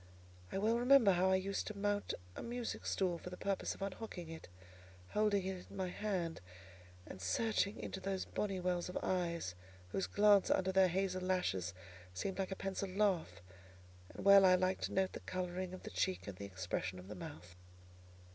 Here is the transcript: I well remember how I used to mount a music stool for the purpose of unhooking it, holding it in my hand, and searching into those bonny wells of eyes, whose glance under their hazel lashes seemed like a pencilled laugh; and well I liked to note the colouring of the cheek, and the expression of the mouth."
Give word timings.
I 0.51 0.57
well 0.57 0.79
remember 0.79 1.11
how 1.11 1.29
I 1.29 1.35
used 1.35 1.67
to 1.67 1.77
mount 1.77 2.15
a 2.35 2.41
music 2.41 2.87
stool 2.87 3.19
for 3.19 3.29
the 3.29 3.37
purpose 3.37 3.75
of 3.75 3.83
unhooking 3.83 4.29
it, 4.29 4.49
holding 5.09 5.45
it 5.45 5.67
in 5.69 5.77
my 5.77 5.89
hand, 5.89 6.41
and 7.05 7.21
searching 7.21 7.77
into 7.79 7.99
those 7.99 8.25
bonny 8.25 8.59
wells 8.59 8.89
of 8.89 8.97
eyes, 9.03 9.53
whose 9.89 10.07
glance 10.07 10.49
under 10.49 10.71
their 10.71 10.87
hazel 10.87 11.21
lashes 11.21 11.75
seemed 12.15 12.39
like 12.39 12.49
a 12.49 12.55
pencilled 12.55 12.97
laugh; 12.97 13.43
and 14.09 14.25
well 14.25 14.43
I 14.43 14.55
liked 14.55 14.85
to 14.85 14.91
note 14.91 15.13
the 15.13 15.19
colouring 15.19 15.71
of 15.71 15.83
the 15.83 15.91
cheek, 15.91 16.27
and 16.27 16.35
the 16.35 16.45
expression 16.45 16.97
of 16.97 17.07
the 17.07 17.13
mouth." 17.13 17.55